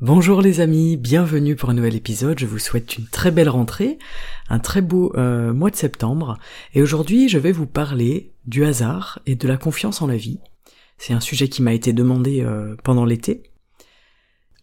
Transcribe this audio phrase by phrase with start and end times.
[0.00, 3.98] Bonjour les amis, bienvenue pour un nouvel épisode, je vous souhaite une très belle rentrée,
[4.48, 6.38] un très beau euh, mois de septembre,
[6.72, 10.38] et aujourd'hui je vais vous parler du hasard et de la confiance en la vie.
[10.96, 13.42] C'est un sujet qui m'a été demandé euh, pendant l'été.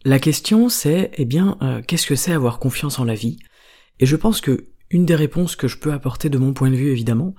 [0.05, 3.37] La question c'est, eh bien, euh, qu'est-ce que c'est avoir confiance en la vie?
[3.99, 6.75] Et je pense que une des réponses que je peux apporter de mon point de
[6.75, 7.35] vue évidemment,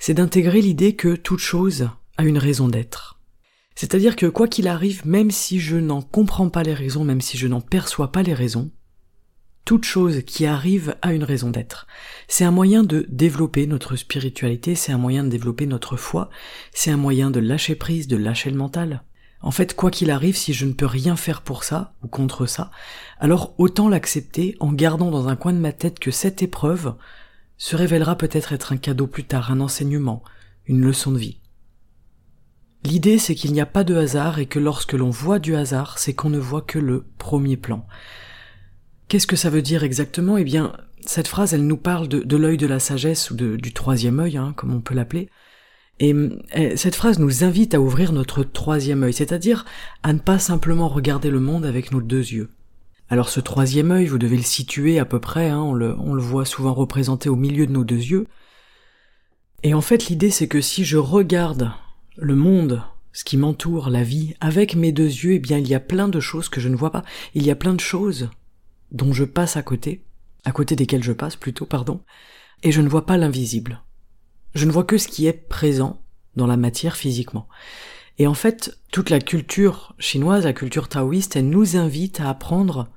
[0.00, 3.15] c'est d'intégrer l'idée que toute chose a une raison d'être.
[3.76, 7.36] C'est-à-dire que quoi qu'il arrive, même si je n'en comprends pas les raisons, même si
[7.36, 8.70] je n'en perçois pas les raisons,
[9.66, 11.86] toute chose qui arrive a une raison d'être.
[12.26, 16.30] C'est un moyen de développer notre spiritualité, c'est un moyen de développer notre foi,
[16.72, 19.02] c'est un moyen de lâcher prise, de lâcher le mental.
[19.42, 22.46] En fait, quoi qu'il arrive, si je ne peux rien faire pour ça, ou contre
[22.46, 22.70] ça,
[23.18, 26.94] alors autant l'accepter en gardant dans un coin de ma tête que cette épreuve
[27.58, 30.22] se révélera peut-être être un cadeau plus tard, un enseignement,
[30.66, 31.40] une leçon de vie.
[32.86, 35.98] L'idée c'est qu'il n'y a pas de hasard et que lorsque l'on voit du hasard,
[35.98, 37.84] c'est qu'on ne voit que le premier plan.
[39.08, 40.36] Qu'est-ce que ça veut dire exactement?
[40.36, 44.20] Eh bien, cette phrase, elle nous parle de, l'œil de la sagesse ou du troisième
[44.20, 45.28] œil, hein, comme on peut l'appeler.
[45.98, 46.14] Et
[46.52, 49.64] eh, cette phrase nous invite à ouvrir notre troisième œil, c'est-à-dire
[50.04, 52.50] à ne pas simplement regarder le monde avec nos deux yeux.
[53.08, 56.14] Alors ce troisième œil, vous devez le situer à peu près, hein, on, le, on
[56.14, 58.28] le voit souvent représenté au milieu de nos deux yeux.
[59.64, 61.72] Et en fait l'idée c'est que si je regarde
[62.16, 62.82] le monde,
[63.12, 66.08] ce qui m'entoure, la vie, avec mes deux yeux, eh bien il y a plein
[66.08, 67.04] de choses que je ne vois pas.
[67.34, 68.30] Il y a plein de choses
[68.92, 70.04] dont je passe à côté,
[70.44, 72.00] à côté desquelles je passe plutôt, pardon,
[72.62, 73.82] et je ne vois pas l'invisible.
[74.54, 76.02] Je ne vois que ce qui est présent
[76.36, 77.48] dans la matière physiquement.
[78.18, 82.88] Et en fait, toute la culture chinoise, la culture taoïste, elle nous invite à apprendre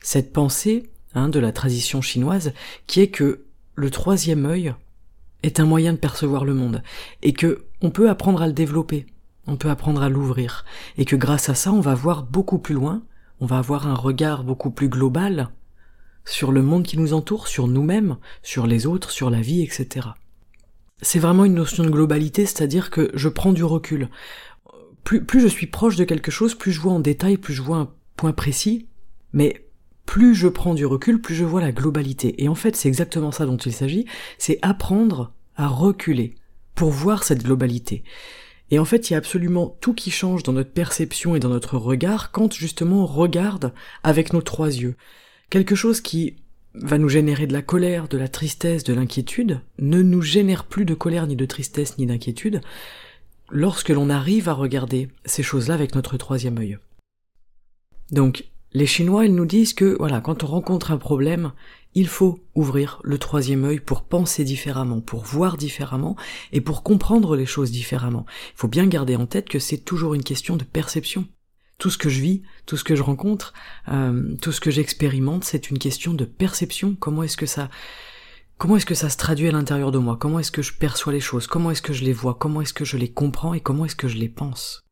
[0.00, 2.52] cette pensée hein, de la tradition chinoise,
[2.86, 4.74] qui est que le troisième œil
[5.42, 6.82] est un moyen de percevoir le monde,
[7.22, 9.06] et que on peut apprendre à le développer,
[9.46, 10.64] on peut apprendre à l'ouvrir,
[10.96, 13.02] et que grâce à ça, on va voir beaucoup plus loin,
[13.40, 15.48] on va avoir un regard beaucoup plus global
[16.24, 20.08] sur le monde qui nous entoure, sur nous-mêmes, sur les autres, sur la vie, etc.
[21.00, 24.08] C'est vraiment une notion de globalité, c'est-à-dire que je prends du recul.
[25.04, 27.62] Plus, plus je suis proche de quelque chose, plus je vois en détail, plus je
[27.62, 28.88] vois un point précis,
[29.32, 29.67] mais
[30.08, 32.42] plus je prends du recul, plus je vois la globalité.
[32.42, 34.06] Et en fait, c'est exactement ça dont il s'agit,
[34.38, 36.34] c'est apprendre à reculer,
[36.74, 38.04] pour voir cette globalité.
[38.70, 41.50] Et en fait, il y a absolument tout qui change dans notre perception et dans
[41.50, 44.96] notre regard quand justement on regarde avec nos trois yeux.
[45.50, 46.36] Quelque chose qui
[46.72, 50.86] va nous générer de la colère, de la tristesse, de l'inquiétude, ne nous génère plus
[50.86, 52.62] de colère ni de tristesse ni d'inquiétude
[53.50, 56.78] lorsque l'on arrive à regarder ces choses-là avec notre troisième œil.
[58.10, 58.46] Donc,
[58.78, 61.52] les Chinois, ils nous disent que, voilà, quand on rencontre un problème,
[61.94, 66.14] il faut ouvrir le troisième œil pour penser différemment, pour voir différemment
[66.52, 68.24] et pour comprendre les choses différemment.
[68.54, 71.26] Il faut bien garder en tête que c'est toujours une question de perception.
[71.78, 73.52] Tout ce que je vis, tout ce que je rencontre,
[73.88, 76.96] euh, tout ce que j'expérimente, c'est une question de perception.
[76.98, 77.70] Comment est-ce que ça,
[78.58, 80.16] comment est-ce que ça se traduit à l'intérieur de moi?
[80.20, 81.48] Comment est-ce que je perçois les choses?
[81.48, 82.34] Comment est-ce que je les vois?
[82.34, 83.54] Comment est-ce que je les comprends?
[83.54, 84.87] Et comment est-ce que je les pense?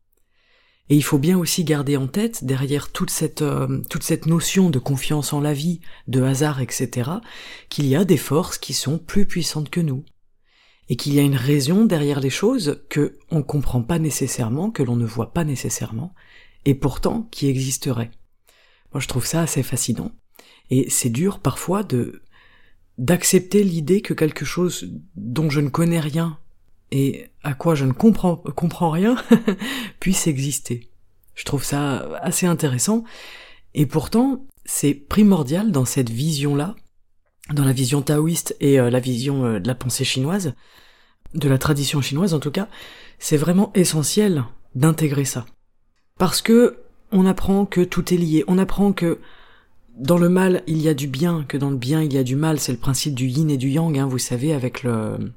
[0.89, 4.71] Et il faut bien aussi garder en tête, derrière toute cette, euh, toute cette notion
[4.71, 7.11] de confiance en la vie, de hasard, etc.,
[7.69, 10.05] qu'il y a des forces qui sont plus puissantes que nous.
[10.89, 14.85] Et qu'il y a une raison derrière les choses que on comprend pas nécessairement, que
[14.85, 16.15] l'on ne voit pas nécessairement,
[16.65, 18.13] et pourtant qui existerait.
[18.93, 20.13] Moi je trouve ça assez fascinant.
[20.71, 22.23] Et c'est dur parfois de,
[22.99, 26.39] d'accepter l'idée que quelque chose dont je ne connais rien
[26.93, 29.17] et à quoi je ne comprends, comprends rien
[30.01, 30.91] puisse exister.
[31.35, 33.05] Je trouve ça assez intéressant.
[33.75, 36.75] Et pourtant, c'est primordial dans cette vision-là,
[37.53, 40.55] dans la vision taoïste et euh, la vision euh, de la pensée chinoise,
[41.35, 42.69] de la tradition chinoise en tout cas,
[43.19, 44.45] c'est vraiment essentiel
[44.75, 45.47] d'intégrer ça.
[46.19, 46.79] Parce que
[47.13, 49.21] on apprend que tout est lié, on apprend que
[49.97, 52.25] dans le mal il y a du bien, que dans le bien il y a
[52.25, 55.33] du mal, c'est le principe du yin et du yang, hein, vous savez, avec le,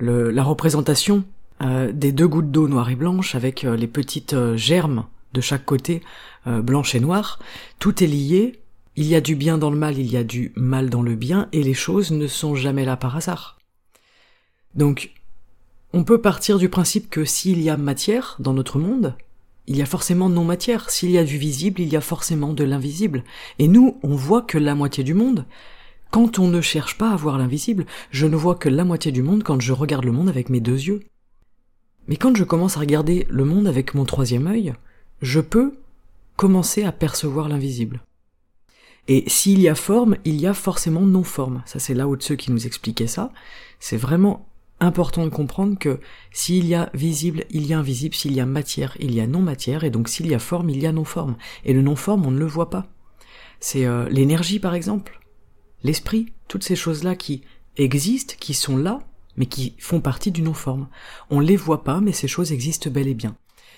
[0.00, 1.24] la représentation
[1.62, 5.40] euh, des deux gouttes d'eau noire et blanche avec euh, les petites euh, germes de
[5.40, 6.00] chaque côté,
[6.46, 7.40] blanche et noire,
[7.80, 8.60] tout est lié,
[8.94, 11.16] il y a du bien dans le mal, il y a du mal dans le
[11.16, 13.58] bien, et les choses ne sont jamais là par hasard.
[14.76, 15.10] Donc,
[15.92, 19.16] on peut partir du principe que s'il y a matière dans notre monde,
[19.66, 20.88] il y a forcément non-matière.
[20.90, 23.24] S'il y a du visible, il y a forcément de l'invisible.
[23.58, 25.46] Et nous, on voit que la moitié du monde.
[26.14, 29.20] Quand on ne cherche pas à voir l'invisible, je ne vois que la moitié du
[29.20, 31.00] monde quand je regarde le monde avec mes deux yeux.
[32.06, 34.74] Mais quand je commence à regarder le monde avec mon troisième œil,
[35.22, 35.74] je peux
[36.36, 38.00] commencer à percevoir l'invisible.
[39.08, 41.64] Et s'il y a forme, il y a forcément non-forme.
[41.66, 43.32] Ça c'est là où de ceux qui nous expliquaient ça.
[43.80, 44.46] C'est vraiment
[44.78, 45.98] important de comprendre que
[46.30, 49.26] s'il y a visible, il y a invisible, s'il y a matière, il y a
[49.26, 51.34] non-matière, et donc s'il y a forme, il y a non-forme.
[51.64, 52.86] Et le non-forme, on ne le voit pas.
[53.58, 55.18] C'est euh, l'énergie par exemple,
[55.84, 57.42] l'esprit, toutes ces choses-là qui
[57.76, 58.98] existent, qui sont là,
[59.36, 60.88] mais qui font partie du non-forme.
[61.30, 63.36] On les voit pas, mais ces choses existent bel et bien.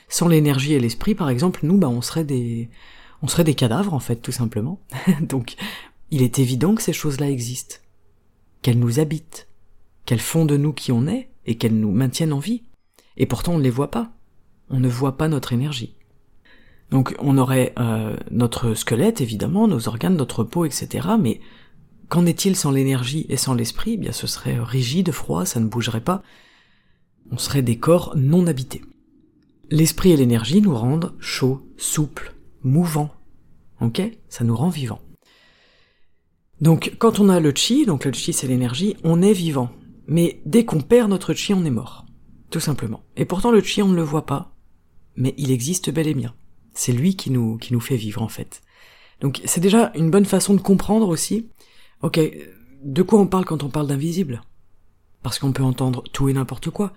[0.09, 2.71] Sans l'énergie et l'esprit, par exemple, nous, bah, on serait des,
[3.23, 4.81] on serait des cadavres, en fait, tout simplement.
[5.21, 5.57] Donc,
[6.11, 7.77] il est évident que ces choses-là existent.
[8.63, 9.49] Qu'elles nous habitent.
[10.05, 12.63] Qu'elles font de nous qui on est, et qu'elles nous maintiennent en vie.
[13.17, 14.13] Et pourtant, on ne les voit pas.
[14.71, 15.95] On ne voit pas notre énergie.
[16.91, 21.41] Donc, on aurait euh, notre squelette, évidemment, nos organes, notre peau, etc., mais
[22.09, 23.95] Qu'en est-il sans l'énergie et sans l'esprit?
[23.95, 26.23] Eh Bien, ce serait rigide, froid, ça ne bougerait pas.
[27.31, 28.83] On serait des corps non habités.
[29.71, 33.13] L'esprit et l'énergie nous rendent chauds, souples, mouvants.
[33.81, 34.01] Ok?
[34.29, 35.01] Ça nous rend vivants.
[36.61, 39.71] Donc, quand on a le chi, donc le chi c'est l'énergie, on est vivant.
[40.07, 42.07] Mais dès qu'on perd notre chi, on est mort.
[42.51, 43.03] Tout simplement.
[43.17, 44.55] Et pourtant, le chi, on ne le voit pas.
[45.17, 46.35] Mais il existe bel et bien.
[46.73, 48.63] C'est lui qui nous, qui nous fait vivre, en fait.
[49.21, 51.49] Donc, c'est déjà une bonne façon de comprendre aussi
[52.03, 52.21] Ok,
[52.83, 54.43] de quoi on parle quand on parle d'invisible?
[55.23, 56.93] Parce qu'on peut entendre tout et n'importe quoi.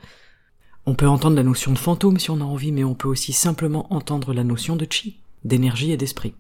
[0.86, 3.34] On peut entendre la notion de fantôme si on a envie, mais on peut aussi
[3.34, 6.34] simplement entendre la notion de chi, d'énergie et d'esprit.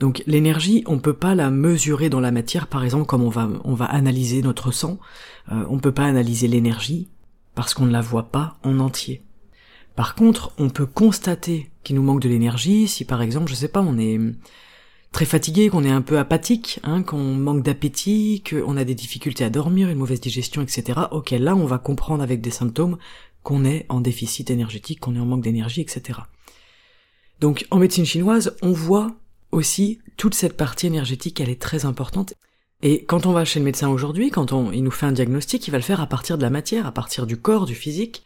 [0.00, 3.48] Donc l'énergie, on peut pas la mesurer dans la matière, par exemple, comme on va,
[3.64, 4.98] on va analyser notre sang.
[5.52, 7.08] Euh, on peut pas analyser l'énergie
[7.54, 9.22] parce qu'on ne la voit pas en entier.
[9.96, 13.68] Par contre, on peut constater qu'il nous manque de l'énergie si, par exemple, je sais
[13.68, 14.18] pas, on est
[15.12, 19.44] très fatigué, qu'on est un peu apathique, hein, qu'on manque d'appétit, qu'on a des difficultés
[19.44, 21.00] à dormir, une mauvaise digestion, etc.
[21.10, 22.98] Ok, là on va comprendre avec des symptômes
[23.42, 26.20] qu'on est en déficit énergétique, qu'on est en manque d'énergie, etc.
[27.40, 29.16] Donc en médecine chinoise, on voit
[29.50, 32.34] aussi toute cette partie énergétique, elle est très importante.
[32.82, 35.70] Et quand on va chez le médecin aujourd'hui, quand il nous fait un diagnostic, il
[35.70, 38.22] va le faire à partir de la matière, à partir du corps, du physique,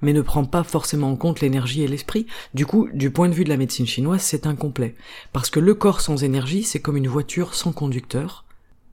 [0.00, 2.26] mais ne prend pas forcément en compte l'énergie et l'esprit.
[2.54, 4.94] Du coup, du point de vue de la médecine chinoise, c'est incomplet.
[5.32, 8.44] Parce que le corps sans énergie, c'est comme une voiture sans conducteur.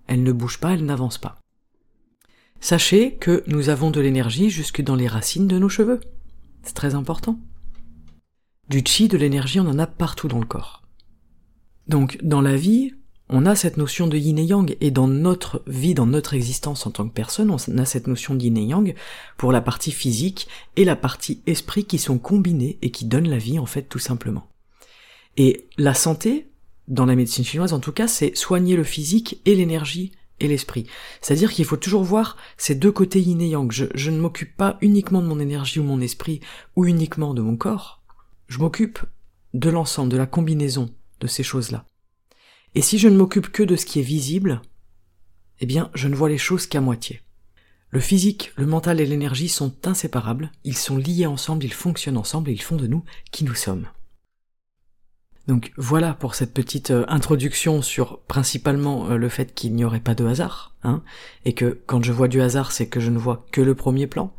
[0.07, 1.38] Elle ne bouge pas, elle n'avance pas.
[2.60, 6.00] Sachez que nous avons de l'énergie jusque dans les racines de nos cheveux.
[6.63, 7.40] C'est très important.
[8.69, 10.81] Du chi, de l'énergie, on en a partout dans le corps.
[11.88, 12.96] Donc, dans la vie,
[13.30, 16.86] on a cette notion de yin et yang, et dans notre vie, dans notre existence
[16.86, 18.94] en tant que personne, on a cette notion de yin et yang
[19.38, 23.38] pour la partie physique et la partie esprit qui sont combinées et qui donnent la
[23.38, 24.48] vie en fait tout simplement.
[25.38, 26.48] Et la santé,
[26.88, 30.86] dans la médecine chinoise en tout cas, c'est soigner le physique et l'énergie et l'esprit.
[31.21, 33.71] C'est-à-dire qu'il faut toujours voir ces deux côtés yin et yang.
[33.71, 36.42] Je ne m'occupe pas uniquement de mon énergie ou mon esprit
[36.75, 38.04] ou uniquement de mon corps.
[38.48, 39.00] Je m'occupe
[39.56, 41.85] de l'ensemble, de la combinaison de ces choses-là.
[42.75, 44.61] Et si je ne m'occupe que de ce qui est visible,
[45.61, 47.21] eh bien, je ne vois les choses qu'à moitié.
[47.89, 52.49] Le physique, le mental et l'énergie sont inséparables, ils sont liés ensemble, ils fonctionnent ensemble
[52.49, 53.87] et ils font de nous qui nous sommes.
[55.47, 59.99] Donc voilà pour cette petite euh, introduction sur principalement euh, le fait qu'il n'y aurait
[60.01, 61.03] pas de hasard, hein,
[61.45, 64.07] et que quand je vois du hasard, c'est que je ne vois que le premier
[64.07, 64.33] plan,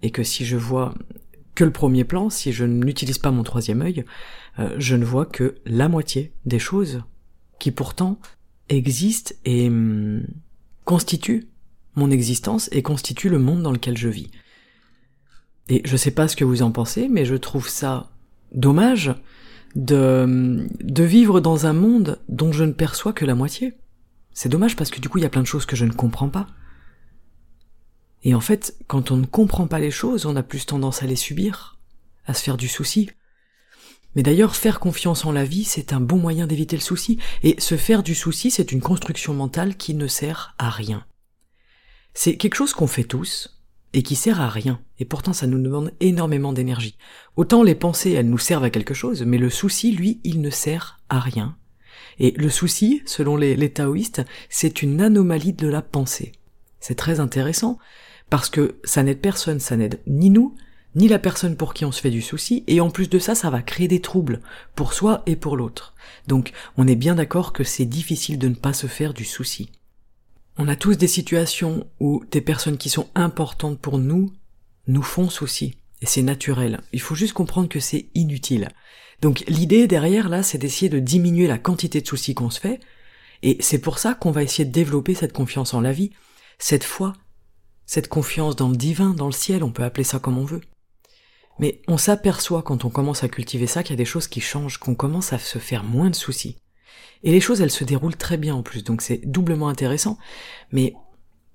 [0.00, 0.94] et que si je vois
[1.54, 4.04] que le premier plan, si je n'utilise pas mon troisième œil,
[4.60, 7.02] euh, je ne vois que la moitié des choses
[7.58, 8.18] qui pourtant
[8.68, 10.26] existe et hum,
[10.84, 11.48] constitue
[11.96, 14.30] mon existence et constitue le monde dans lequel je vis.
[15.68, 18.10] Et je sais pas ce que vous en pensez, mais je trouve ça
[18.52, 19.14] dommage
[19.74, 23.74] de, hum, de vivre dans un monde dont je ne perçois que la moitié.
[24.32, 25.92] C'est dommage parce que du coup il y a plein de choses que je ne
[25.92, 26.46] comprends pas.
[28.24, 31.06] Et en fait, quand on ne comprend pas les choses, on a plus tendance à
[31.06, 31.78] les subir,
[32.26, 33.10] à se faire du souci,
[34.14, 37.60] mais d'ailleurs, faire confiance en la vie, c'est un bon moyen d'éviter le souci, et
[37.60, 41.04] se faire du souci, c'est une construction mentale qui ne sert à rien.
[42.14, 43.60] C'est quelque chose qu'on fait tous,
[43.92, 46.96] et qui sert à rien, et pourtant ça nous demande énormément d'énergie.
[47.36, 50.50] Autant les pensées, elles nous servent à quelque chose, mais le souci, lui, il ne
[50.50, 51.56] sert à rien.
[52.18, 56.32] Et le souci, selon les, taoïstes, c'est une anomalie de la pensée.
[56.80, 57.78] C'est très intéressant,
[58.30, 60.54] parce que ça n'aide personne, ça n'aide ni nous,
[60.94, 63.34] ni la personne pour qui on se fait du souci, et en plus de ça,
[63.34, 64.40] ça va créer des troubles,
[64.74, 65.94] pour soi et pour l'autre.
[66.28, 69.70] Donc, on est bien d'accord que c'est difficile de ne pas se faire du souci.
[70.56, 74.32] On a tous des situations où des personnes qui sont importantes pour nous
[74.86, 75.74] nous font souci.
[76.00, 76.80] Et c'est naturel.
[76.92, 78.68] Il faut juste comprendre que c'est inutile.
[79.20, 82.78] Donc l'idée derrière là, c'est d'essayer de diminuer la quantité de soucis qu'on se fait.
[83.42, 86.10] Et c'est pour ça qu'on va essayer de développer cette confiance en la vie,
[86.58, 87.14] cette foi,
[87.86, 90.62] cette confiance dans le divin, dans le ciel, on peut appeler ça comme on veut.
[91.58, 94.40] Mais on s'aperçoit quand on commence à cultiver ça qu'il y a des choses qui
[94.40, 96.58] changent, qu'on commence à se faire moins de soucis.
[97.22, 100.18] Et les choses, elles se déroulent très bien en plus, donc c'est doublement intéressant.
[100.72, 100.94] Mais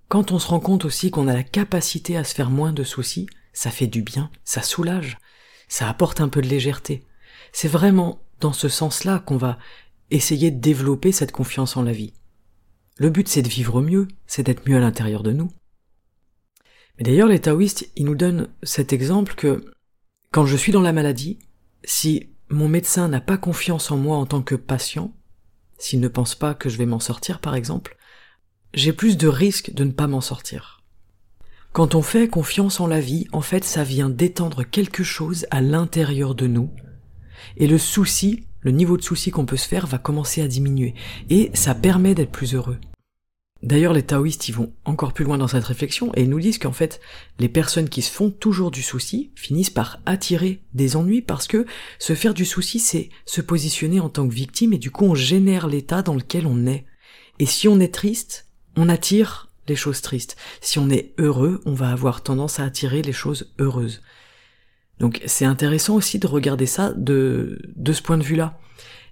[0.08, 2.84] quand on se rend compte aussi qu'on a la capacité à se faire moins de
[2.84, 5.18] soucis, ça fait du bien, ça soulage,
[5.68, 7.03] ça apporte un peu de légèreté.
[7.51, 9.60] C'est vraiment dans ce sens-là qu'on va
[10.12, 12.13] essayer de développer cette confiance en la vie.
[12.98, 15.51] Le but c'est de vivre mieux, c'est d'être mieux à l'intérieur de nous.
[16.98, 19.63] Mais d'ailleurs les taoïstes, ils nous donnent cet exemple que
[20.31, 21.39] quand je suis dans la maladie,
[21.83, 25.12] si mon médecin n'a pas confiance en moi en tant que patient,
[25.77, 27.98] s'il ne pense pas que je vais m'en sortir par exemple,
[28.74, 30.83] j'ai plus de risques de ne pas m'en sortir.
[31.71, 35.62] Quand on fait confiance en la vie, en fait ça vient d'étendre quelque chose à
[35.62, 36.69] l'intérieur de nous,
[37.57, 40.93] et le souci, le niveau de souci qu'on peut se faire va commencer à diminuer,
[41.29, 42.77] et ça permet d'être plus heureux.
[43.62, 46.72] D'ailleurs, les taoïstes y vont encore plus loin dans cette réflexion et nous disent qu'en
[46.72, 47.01] fait,
[47.39, 51.66] les personnes qui se font toujours du souci finissent par attirer des ennuis parce que
[52.00, 55.16] se faire du souci, c'est se positionner en tant que victime et du coup, on
[55.16, 56.86] génère l'état dans lequel on est.
[57.39, 58.48] Et si on est triste,
[58.78, 60.38] on attire les choses tristes.
[60.62, 64.01] Si on est heureux, on va avoir tendance à attirer les choses heureuses.
[65.00, 68.58] Donc c'est intéressant aussi de regarder ça de, de ce point de vue-là.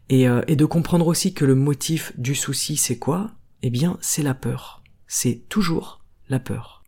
[0.10, 3.32] Et, euh, et de comprendre aussi que le motif du souci, c'est quoi?
[3.64, 4.84] Eh bien, c'est la peur.
[5.08, 6.84] C'est toujours la peur.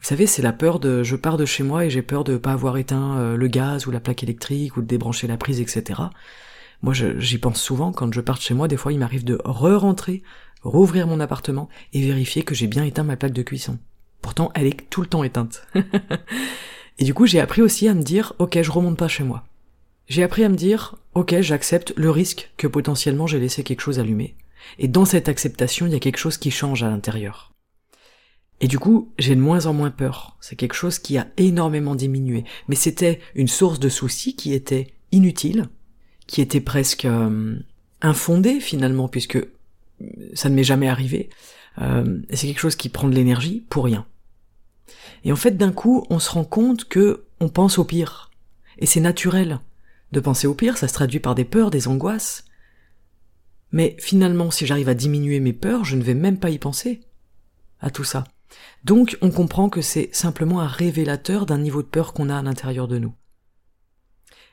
[0.00, 2.36] Vous savez, c'est la peur de je pars de chez moi et j'ai peur de
[2.36, 5.60] pas avoir éteint euh, le gaz ou la plaque électrique ou de débrancher la prise,
[5.60, 6.02] etc.
[6.82, 8.68] Moi, j'y pense souvent quand je pars de chez moi.
[8.68, 10.22] Des fois, il m'arrive de re-rentrer,
[10.62, 13.78] rouvrir mon appartement et vérifier que j'ai bien éteint ma plaque de cuisson.
[14.20, 15.66] Pourtant, elle est tout le temps éteinte.
[16.98, 19.44] et du coup, j'ai appris aussi à me dire, ok, je remonte pas chez moi.
[20.08, 23.98] J'ai appris à me dire, ok, j'accepte le risque que potentiellement j'ai laissé quelque chose
[23.98, 24.34] allumé.
[24.78, 27.54] Et dans cette acceptation, il y a quelque chose qui change à l'intérieur.
[28.60, 30.36] Et du coup, j'ai de moins en moins peur.
[30.40, 32.44] C'est quelque chose qui a énormément diminué.
[32.68, 35.68] Mais c'était une source de soucis qui était inutile,
[36.26, 37.58] qui était presque euh,
[38.00, 39.38] infondée finalement, puisque
[40.34, 41.30] ça ne m'est jamais arrivé.
[41.80, 44.06] Euh, c'est quelque chose qui prend de l'énergie pour rien.
[45.24, 48.30] Et en fait, d'un coup, on se rend compte que on pense au pire.
[48.78, 49.60] Et c'est naturel.
[50.12, 52.43] De penser au pire, ça se traduit par des peurs, des angoisses.
[53.74, 57.00] Mais finalement, si j'arrive à diminuer mes peurs, je ne vais même pas y penser
[57.80, 58.22] à tout ça.
[58.84, 62.42] Donc on comprend que c'est simplement un révélateur d'un niveau de peur qu'on a à
[62.42, 63.12] l'intérieur de nous.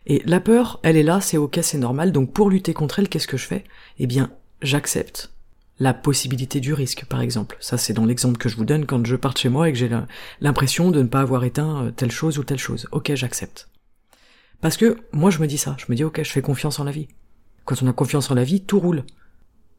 [0.07, 3.09] Et la peur, elle est là, c'est ok, c'est normal, donc pour lutter contre elle,
[3.09, 3.63] qu'est-ce que je fais?
[3.99, 4.31] Eh bien,
[4.63, 5.31] j'accepte
[5.77, 7.57] la possibilité du risque, par exemple.
[7.59, 9.77] Ça, c'est dans l'exemple que je vous donne quand je pars chez moi et que
[9.77, 9.91] j'ai
[10.39, 12.87] l'impression de ne pas avoir éteint euh, telle chose ou telle chose.
[12.91, 13.69] Ok, j'accepte.
[14.61, 15.75] Parce que moi, je me dis ça.
[15.77, 17.07] Je me dis, ok, je fais confiance en la vie.
[17.65, 19.05] Quand on a confiance en la vie, tout roule.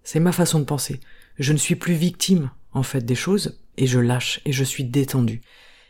[0.03, 1.01] C'est ma façon de penser.
[1.39, 4.85] Je ne suis plus victime, en fait, des choses, et je lâche, et je suis
[4.85, 5.41] détendu.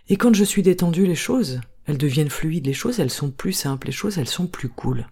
[0.09, 3.53] Et quand je suis détendu, les choses, elles deviennent fluides, les choses, elles sont plus
[3.53, 5.07] simples, les choses, elles sont plus cool.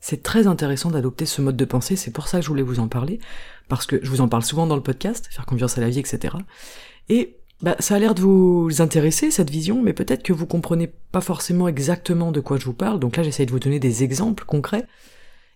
[0.00, 2.80] C'est très intéressant d'adopter ce mode de pensée, c'est pour ça que je voulais vous
[2.80, 3.20] en parler,
[3.68, 6.00] parce que je vous en parle souvent dans le podcast, faire confiance à la vie,
[6.00, 6.36] etc.
[7.08, 10.88] Et bah, ça a l'air de vous intéresser, cette vision, mais peut-être que vous comprenez
[10.88, 14.02] pas forcément exactement de quoi je vous parle, donc là j'essaye de vous donner des
[14.02, 14.86] exemples concrets,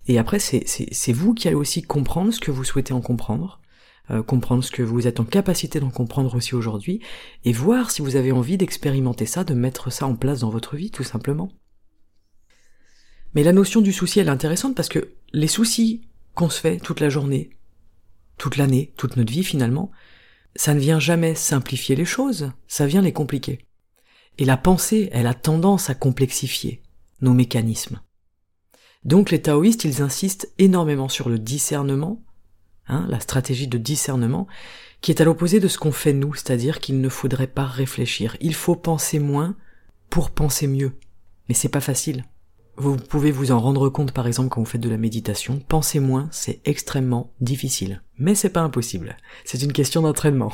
[0.09, 3.61] et après, c'est vous qui allez aussi comprendre ce que vous souhaitez en comprendre,
[4.11, 7.01] euh, comprendre ce que vous êtes en capacité d'en comprendre aussi aujourd'hui,
[7.45, 10.77] et voir si vous avez envie d'expérimenter ça, de mettre ça en place dans votre
[10.77, 11.51] vie, tout simplement.
[13.35, 16.03] Mais la notion du souci, elle est intéressante parce que les soucis
[16.35, 17.51] qu'on se fait toute la journée,
[18.39, 19.91] toute l'année, toute notre vie finalement,
[20.55, 23.67] ça ne vient jamais simplifier les choses, ça vient les compliquer.
[24.39, 26.83] Et la pensée, elle a tendance à complexifier
[27.21, 28.01] nos mécanismes.
[29.07, 32.21] Donc les taoïstes, ils insistent énormément sur le discernement,
[32.89, 34.49] hein, la stratégie de discernement,
[35.01, 38.37] qui est à l'opposé de ce qu'on fait nous, c'est-à-dire qu'il ne faudrait pas réfléchir.
[38.41, 39.55] Il faut penser moins
[40.11, 40.91] pour penser mieux.
[41.49, 42.25] Mais c'est pas facile.
[42.79, 46.01] Vous pouvez vous en rendre compte par exemple quand vous faites de la méditation, penser
[46.01, 48.03] moins, c'est extrêmement difficile.
[48.19, 49.17] Mais c'est pas impossible.
[49.45, 50.53] C'est une question d'entraînement.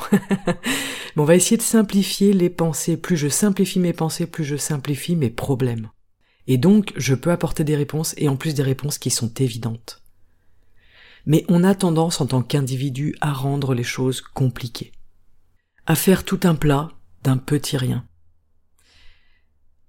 [1.17, 2.97] on va essayer de simplifier les pensées.
[2.97, 5.89] Plus je simplifie mes pensées, plus je simplifie mes problèmes.
[6.47, 10.01] Et donc, je peux apporter des réponses, et en plus des réponses qui sont évidentes.
[11.25, 14.91] Mais on a tendance en tant qu'individu à rendre les choses compliquées.
[15.85, 16.89] À faire tout un plat
[17.23, 18.05] d'un petit rien.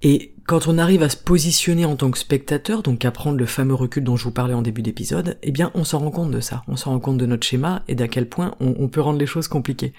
[0.03, 3.47] Et quand on arrive à se positionner en tant que spectateur, donc à prendre le
[3.47, 6.31] fameux recul dont je vous parlais en début d'épisode, eh bien on s'en rend compte
[6.31, 9.01] de ça, on s'en rend compte de notre schéma et d'à quel point on, peut
[9.01, 9.95] rendre les choses compliquées.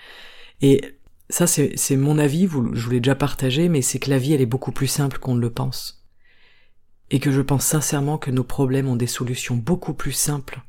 [0.62, 0.82] Et
[1.30, 2.48] ça c'est mon avis, je
[2.86, 5.34] vous l'ai déjà partagé, mais c'est que la vie elle est beaucoup plus simple qu'on
[5.34, 6.05] ne le pense.
[7.12, 10.62] Et que je pense sincèrement que nos problèmes ont des solutions beaucoup plus simples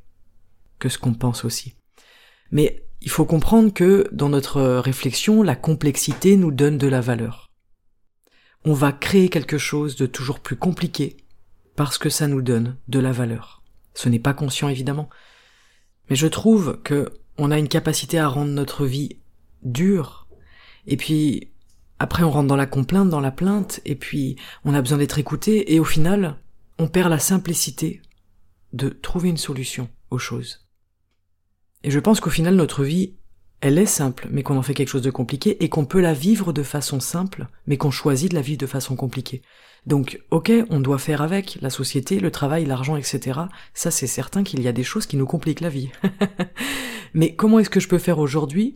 [0.78, 1.74] que ce qu'on pense aussi.
[2.50, 7.46] Mais il faut comprendre que dans notre réflexion, la complexité nous donne de la valeur
[8.66, 11.16] on va créer quelque chose de toujours plus compliqué
[11.76, 13.62] parce que ça nous donne de la valeur.
[13.94, 15.08] Ce n'est pas conscient évidemment,
[16.10, 19.20] mais je trouve que on a une capacité à rendre notre vie
[19.62, 20.26] dure
[20.88, 21.52] et puis
[21.98, 25.18] après on rentre dans la complainte, dans la plainte et puis on a besoin d'être
[25.18, 26.36] écouté et au final
[26.78, 28.02] on perd la simplicité
[28.72, 30.66] de trouver une solution aux choses.
[31.82, 33.14] Et je pense qu'au final notre vie
[33.60, 36.12] elle est simple, mais qu'on en fait quelque chose de compliqué, et qu'on peut la
[36.12, 39.42] vivre de façon simple, mais qu'on choisit de la vivre de façon compliquée.
[39.86, 43.40] Donc, ok, on doit faire avec la société, le travail, l'argent, etc.
[43.72, 45.90] Ça, c'est certain qu'il y a des choses qui nous compliquent la vie.
[47.14, 48.74] mais comment est-ce que je peux faire aujourd'hui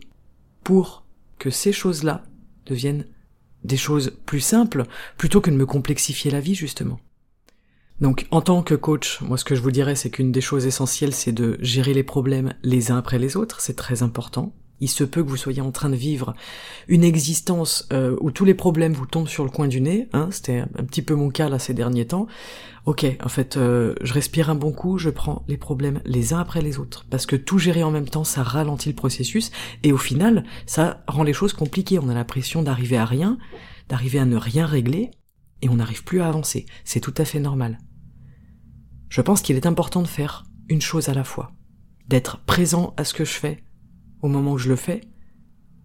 [0.63, 1.05] pour
[1.37, 2.23] que ces choses-là
[2.65, 3.05] deviennent
[3.63, 4.85] des choses plus simples,
[5.17, 6.99] plutôt que de me complexifier la vie, justement.
[7.99, 10.65] Donc en tant que coach, moi ce que je vous dirais c'est qu'une des choses
[10.65, 14.89] essentielles c'est de gérer les problèmes les uns après les autres, c'est très important il
[14.89, 16.33] se peut que vous soyez en train de vivre
[16.87, 20.27] une existence euh, où tous les problèmes vous tombent sur le coin du nez, hein,
[20.31, 22.27] c'était un petit peu mon cas là ces derniers temps.
[22.85, 26.39] Ok, en fait, euh, je respire un bon coup, je prends les problèmes les uns
[26.39, 29.51] après les autres, parce que tout gérer en même temps, ça ralentit le processus,
[29.83, 31.99] et au final, ça rend les choses compliquées.
[31.99, 33.37] On a l'impression d'arriver à rien,
[33.87, 35.11] d'arriver à ne rien régler,
[35.61, 36.65] et on n'arrive plus à avancer.
[36.83, 37.77] C'est tout à fait normal.
[39.09, 41.51] Je pense qu'il est important de faire une chose à la fois,
[42.07, 43.63] d'être présent à ce que je fais,
[44.21, 45.01] au moment où je le fais,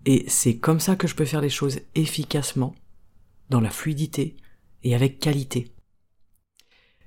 [0.04, 2.74] et c'est comme ça que je peux faire les choses efficacement,
[3.50, 4.36] dans la fluidité
[4.82, 5.72] et avec qualité.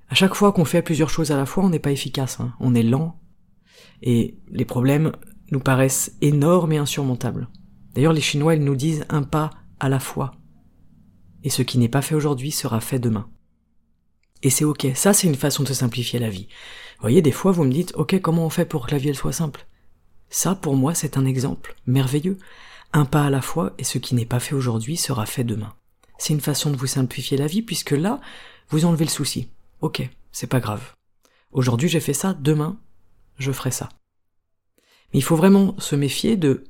[0.10, 2.54] À chaque fois qu'on fait plusieurs choses à la fois, on n'est pas efficace, hein.
[2.60, 3.20] on est lent,
[4.02, 5.12] et les problèmes
[5.52, 7.48] nous paraissent énormes et insurmontables.
[7.94, 10.32] D'ailleurs, les Chinois, ils nous disent un pas à la fois.
[11.44, 13.30] Et ce qui n'est pas fait aujourd'hui sera fait demain.
[14.42, 16.48] Et c'est ok, ça c'est une façon de simplifier la vie.
[16.98, 19.10] Vous voyez, des fois vous me dites, ok, comment on fait pour que la vie
[19.10, 19.68] elle soit simple?
[20.30, 22.38] Ça, pour moi, c'est un exemple merveilleux.
[22.94, 25.74] Un pas à la fois, et ce qui n'est pas fait aujourd'hui sera fait demain.
[26.18, 28.20] C'est une façon de vous simplifier la vie, puisque là,
[28.70, 29.50] vous enlevez le souci.
[29.82, 30.94] Ok, c'est pas grave.
[31.52, 32.78] Aujourd'hui j'ai fait ça, demain,
[33.38, 33.90] je ferai ça.
[35.14, 36.66] Mais il faut vraiment se méfier de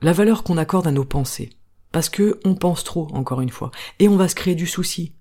[0.00, 1.50] la valeur qu'on accorde à nos pensées.
[1.92, 3.70] Parce que on pense trop, encore une fois.
[4.00, 5.12] Et on va se créer du souci.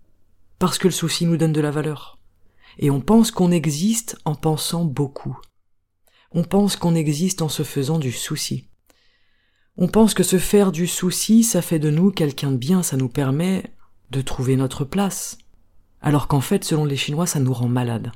[0.57, 2.17] Parce que le souci nous donne de la valeur.
[2.79, 5.37] Et on pense qu'on existe en pensant beaucoup
[6.33, 8.67] on pense qu'on existe en se faisant du souci.
[9.77, 12.97] On pense que se faire du souci, ça fait de nous quelqu'un de bien, ça
[12.97, 13.63] nous permet
[14.11, 15.37] de trouver notre place.
[16.01, 18.11] Alors qu'en fait, selon les Chinois, ça nous rend malade.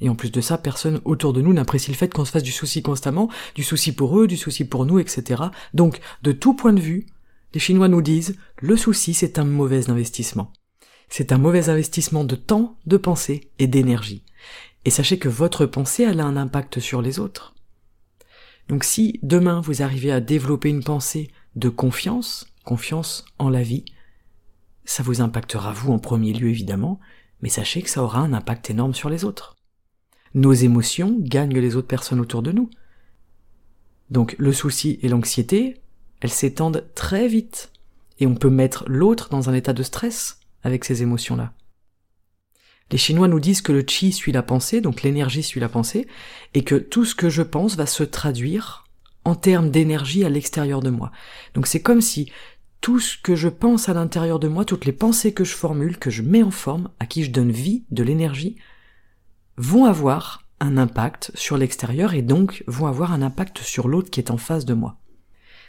[0.00, 2.42] Et en plus de ça, personne autour de nous n'apprécie le fait qu'on se fasse
[2.42, 5.44] du souci constamment, du souci pour eux, du souci pour nous, etc.
[5.72, 7.06] Donc, de tout point de vue,
[7.52, 10.52] les Chinois nous disent, le souci, c'est un mauvais investissement.
[11.08, 14.24] C'est un mauvais investissement de temps, de pensée et d'énergie.
[14.84, 17.54] Et sachez que votre pensée, elle a un impact sur les autres.
[18.68, 23.84] Donc si demain vous arrivez à développer une pensée de confiance, confiance en la vie,
[24.84, 27.00] ça vous impactera vous en premier lieu évidemment,
[27.40, 29.56] mais sachez que ça aura un impact énorme sur les autres.
[30.34, 32.70] Nos émotions gagnent les autres personnes autour de nous.
[34.10, 35.80] Donc le souci et l'anxiété,
[36.20, 37.70] elles s'étendent très vite,
[38.18, 41.52] et on peut mettre l'autre dans un état de stress avec ces émotions-là.
[42.90, 46.06] Les Chinois nous disent que le chi suit la pensée, donc l'énergie suit la pensée,
[46.52, 48.84] et que tout ce que je pense va se traduire
[49.24, 51.10] en termes d'énergie à l'extérieur de moi.
[51.54, 52.30] Donc c'est comme si
[52.80, 55.98] tout ce que je pense à l'intérieur de moi, toutes les pensées que je formule,
[55.98, 58.56] que je mets en forme, à qui je donne vie, de l'énergie,
[59.56, 64.20] vont avoir un impact sur l'extérieur et donc vont avoir un impact sur l'autre qui
[64.20, 64.98] est en face de moi.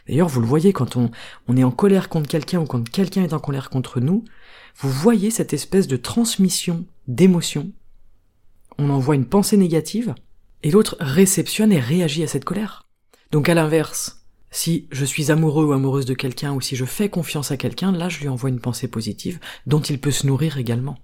[0.06, 1.10] D'ailleurs, vous le voyez quand on,
[1.48, 4.24] on est en colère contre quelqu'un ou quand quelqu'un est en colère contre nous,
[4.78, 7.72] vous voyez cette espèce de transmission d'émotions.
[8.78, 10.14] On envoie une pensée négative
[10.62, 12.86] et l'autre réceptionne et réagit à cette colère.
[13.32, 17.08] Donc à l'inverse, si je suis amoureux ou amoureuse de quelqu'un ou si je fais
[17.08, 20.58] confiance à quelqu'un, là je lui envoie une pensée positive dont il peut se nourrir
[20.58, 20.98] également.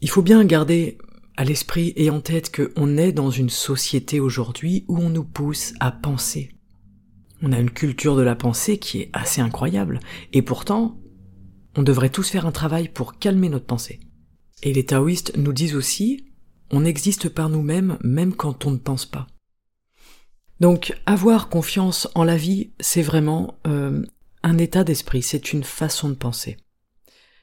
[0.00, 0.98] Il faut bien garder
[1.36, 5.74] à l'esprit et en tête qu'on est dans une société aujourd'hui où on nous pousse
[5.80, 6.52] à penser.
[7.42, 10.00] On a une culture de la pensée qui est assez incroyable,
[10.32, 10.98] et pourtant,
[11.76, 14.00] on devrait tous faire un travail pour calmer notre pensée.
[14.62, 16.26] Et les taoïstes nous disent aussi,
[16.70, 19.26] on existe par nous-mêmes même quand on ne pense pas.
[20.60, 24.02] Donc avoir confiance en la vie, c'est vraiment euh,
[24.42, 26.56] un état d'esprit, c'est une façon de penser.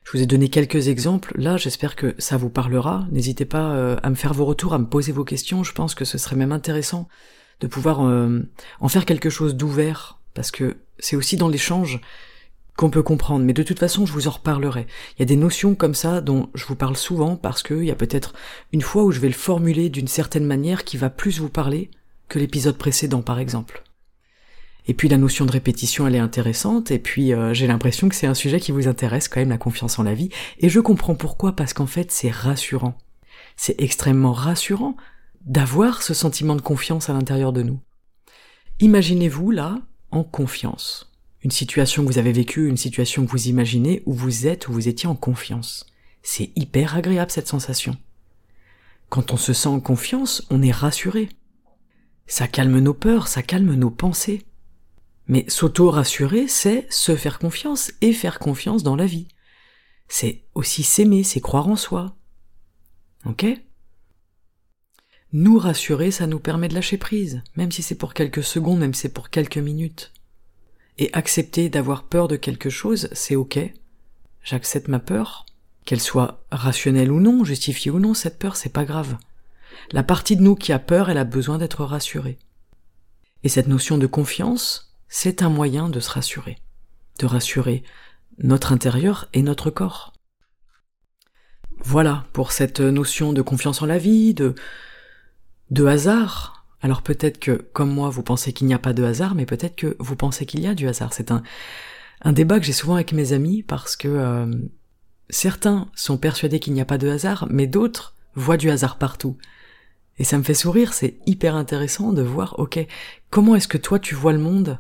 [0.04, 3.08] Je vous ai donné quelques exemples, là j'espère que ça vous parlera.
[3.12, 5.96] N'hésitez pas euh, à me faire vos retours, à me poser vos questions, je pense
[5.96, 7.08] que ce serait même intéressant
[7.60, 8.40] de pouvoir euh,
[8.80, 12.02] en faire quelque chose d'ouvert, parce que c'est aussi dans l'échange
[12.76, 14.88] qu'on peut comprendre, mais de toute façon je vous en reparlerai.
[15.16, 17.92] Il y a des notions comme ça dont je vous parle souvent parce qu'il y
[17.92, 18.34] a peut-être
[18.72, 21.92] une fois où je vais le formuler d'une certaine manière qui va plus vous parler
[22.30, 23.84] que l'épisode précédent par exemple.
[24.88, 28.16] Et puis la notion de répétition elle est intéressante, et puis euh, j'ai l'impression que
[28.16, 30.80] c'est un sujet qui vous intéresse quand même, la confiance en la vie, et je
[30.80, 32.98] comprends pourquoi, parce qu'en fait c'est rassurant.
[33.56, 34.98] C'est extrêmement rassurant
[35.46, 37.80] d'avoir ce sentiment de confiance à l'intérieur de nous.
[38.80, 39.80] Imaginez-vous là
[40.12, 41.13] en confiance
[41.44, 44.74] une situation que vous avez vécue, une situation que vous imaginez, où vous êtes, où
[44.74, 45.86] vous étiez en confiance.
[46.22, 47.98] C'est hyper agréable cette sensation.
[49.10, 51.30] Quand on se sent en confiance, on est rassuré.
[52.28, 54.44] Ça calme nos peurs, ça calme nos pensées.
[55.28, 59.28] Mais s'auto-rassurer, c'est se faire confiance et faire confiance dans la vie.
[60.08, 62.16] C'est aussi s'aimer, c'est croire en soi.
[63.26, 63.46] Ok?
[65.34, 68.94] Nous rassurer, ça nous permet de lâcher prise, même si c'est pour quelques secondes, même
[68.94, 70.14] si c'est pour quelques minutes.
[70.98, 73.60] Et accepter d'avoir peur de quelque chose, c'est ok.
[74.44, 75.46] J'accepte ma peur,
[75.86, 79.18] qu'elle soit rationnelle ou non, justifiée ou non, cette peur, c'est pas grave.
[79.92, 82.38] La partie de nous qui a peur, elle a besoin d'être rassurée.
[83.44, 86.58] Et cette notion de confiance, c'est un moyen de se rassurer.
[87.20, 87.84] De rassurer
[88.40, 90.14] notre intérieur et notre corps.
[91.80, 94.56] Voilà pour cette notion de confiance en la vie, de,
[95.70, 96.53] de hasard,
[96.84, 99.78] alors peut-être que, comme moi, vous pensez qu'il n'y a pas de hasard, mais peut-être
[99.78, 101.14] que vous pensez qu'il y a du hasard.
[101.14, 101.42] C'est un,
[102.22, 104.54] un débat que j'ai souvent avec mes amis parce que euh,
[105.30, 109.38] certains sont persuadés qu'il n'y a pas de hasard, mais d'autres voient du hasard partout.
[110.20, 112.86] Et ça me fait sourire, c'est hyper intéressant de voir, ok,
[113.30, 114.78] comment est-ce que toi tu vois le monde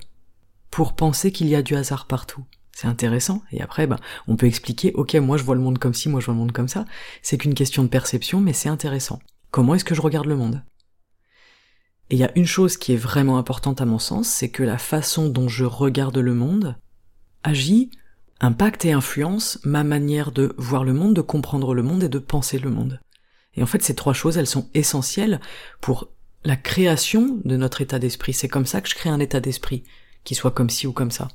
[0.71, 2.43] pour penser qu'il y a du hasard partout?
[2.73, 3.43] C'est intéressant.
[3.51, 6.19] Et après, ben, on peut expliquer, ok, moi je vois le monde comme ci, moi
[6.19, 6.83] je vois le monde comme ça.
[7.21, 9.19] C'est qu'une question de perception, mais c'est intéressant.
[9.51, 10.63] Comment est-ce que je regarde le monde?
[12.13, 14.61] Et il y a une chose qui est vraiment importante à mon sens, c'est que
[14.61, 16.75] la façon dont je regarde le monde
[17.41, 17.89] agit,
[18.39, 22.19] impacte et influence ma manière de voir le monde, de comprendre le monde et de
[22.19, 23.01] penser le monde.
[23.55, 25.41] Et en fait, ces trois choses, elles sont essentielles
[25.81, 26.07] pour
[26.43, 28.33] la création de notre état d'esprit.
[28.33, 29.81] C'est comme ça que je crée un état d'esprit,
[30.23, 31.29] qui soit comme ci ou comme ça.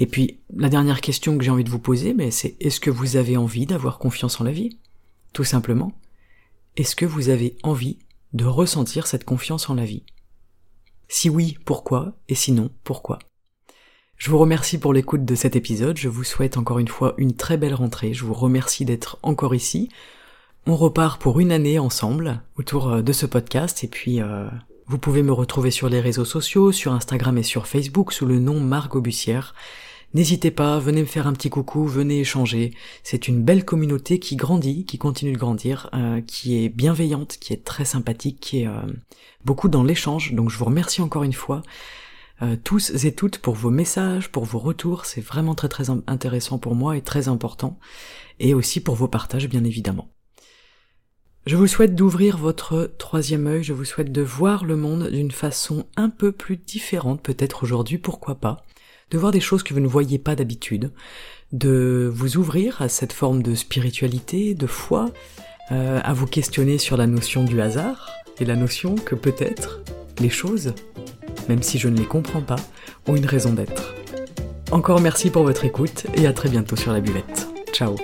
[0.00, 2.90] Et puis, la dernière question que j'ai envie de vous poser, mais c'est est-ce que
[2.90, 4.78] vous avez envie d'avoir confiance en la vie?
[5.32, 5.98] Tout simplement.
[6.76, 7.96] Est-ce que vous avez envie
[8.32, 10.04] de ressentir cette confiance en la vie.
[11.08, 12.12] Si oui, pourquoi?
[12.28, 13.18] Et sinon, pourquoi?
[14.16, 17.36] Je vous remercie pour l'écoute de cet épisode, je vous souhaite encore une fois une
[17.36, 19.90] très belle rentrée, je vous remercie d'être encore ici.
[20.66, 23.84] On repart pour une année ensemble autour euh, de ce podcast.
[23.84, 24.46] Et puis euh,
[24.86, 28.38] vous pouvez me retrouver sur les réseaux sociaux, sur Instagram et sur Facebook sous le
[28.38, 29.54] nom Margot Bussière.
[30.14, 32.72] N'hésitez pas, venez me faire un petit coucou, venez échanger.
[33.02, 37.52] C'est une belle communauté qui grandit, qui continue de grandir, euh, qui est bienveillante, qui
[37.52, 38.80] est très sympathique, qui est euh,
[39.44, 40.32] beaucoup dans l'échange.
[40.32, 41.62] Donc je vous remercie encore une fois.
[42.40, 46.58] Euh, tous et toutes pour vos messages, pour vos retours, c'est vraiment très très intéressant
[46.58, 47.78] pour moi et très important,
[48.38, 50.08] et aussi pour vos partages bien évidemment.
[51.46, 55.32] Je vous souhaite d'ouvrir votre troisième œil, je vous souhaite de voir le monde d'une
[55.32, 58.64] façon un peu plus différente, peut-être aujourd'hui, pourquoi pas
[59.10, 60.90] de voir des choses que vous ne voyez pas d'habitude,
[61.52, 65.10] de vous ouvrir à cette forme de spiritualité, de foi,
[65.72, 69.80] euh, à vous questionner sur la notion du hasard et la notion que peut-être
[70.20, 70.74] les choses,
[71.48, 72.56] même si je ne les comprends pas,
[73.06, 73.94] ont une raison d'être.
[74.70, 77.48] Encore merci pour votre écoute et à très bientôt sur la buvette.
[77.72, 77.96] Ciao